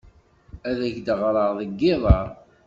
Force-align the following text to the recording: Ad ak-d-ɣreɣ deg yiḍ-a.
Ad 0.69 0.79
ak-d-ɣreɣ 0.87 1.51
deg 1.59 1.71
yiḍ-a. 1.81 2.19